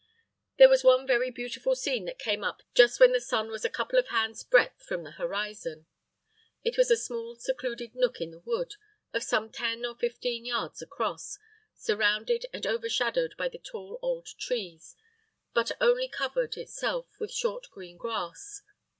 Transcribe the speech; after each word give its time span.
There 0.57 0.67
was 0.67 0.83
one 0.83 1.05
very 1.05 1.29
beautiful 1.29 1.75
scene 1.75 2.05
that 2.05 2.17
came 2.17 2.43
up 2.43 2.63
just 2.73 2.99
when 2.99 3.11
the 3.11 3.21
sun 3.21 3.51
was 3.51 3.63
a 3.63 3.69
couple 3.69 3.99
of 3.99 4.07
hands' 4.07 4.43
breadth 4.43 4.81
from 4.81 5.03
the 5.03 5.11
horizon. 5.11 5.85
It 6.63 6.75
was 6.75 6.89
a 6.89 6.97
small 6.97 7.35
secluded 7.35 7.93
nook 7.93 8.19
in 8.19 8.31
the 8.31 8.39
wood, 8.39 8.73
of 9.13 9.21
some 9.21 9.51
ten 9.51 9.85
or 9.85 9.93
fifteen 9.95 10.43
yards 10.43 10.81
across, 10.81 11.37
surrounded 11.75 12.47
and 12.51 12.65
overshadowed 12.65 13.35
by 13.37 13.47
the 13.47 13.59
tall 13.59 13.99
old 14.01 14.25
trees, 14.39 14.95
but 15.53 15.71
only 15.79 16.07
covered, 16.07 16.57
itself, 16.57 17.19
with 17.19 17.31
short 17.31 17.69
green 17.69 17.97
grass. 17.97 18.63